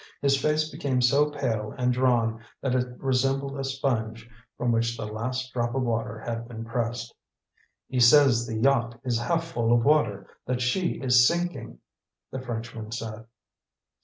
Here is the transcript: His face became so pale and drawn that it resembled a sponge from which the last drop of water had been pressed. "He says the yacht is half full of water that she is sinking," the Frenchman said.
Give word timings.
His 0.19 0.35
face 0.35 0.67
became 0.67 0.99
so 0.99 1.29
pale 1.29 1.75
and 1.77 1.93
drawn 1.93 2.39
that 2.59 2.73
it 2.73 2.99
resembled 2.99 3.59
a 3.59 3.63
sponge 3.63 4.27
from 4.57 4.71
which 4.71 4.97
the 4.97 5.05
last 5.05 5.53
drop 5.53 5.75
of 5.75 5.83
water 5.83 6.17
had 6.21 6.47
been 6.47 6.65
pressed. 6.65 7.13
"He 7.87 7.99
says 7.99 8.47
the 8.47 8.57
yacht 8.57 8.99
is 9.03 9.19
half 9.19 9.43
full 9.43 9.71
of 9.71 9.85
water 9.85 10.25
that 10.47 10.59
she 10.59 10.93
is 11.03 11.27
sinking," 11.27 11.77
the 12.31 12.41
Frenchman 12.41 12.91
said. 12.91 13.25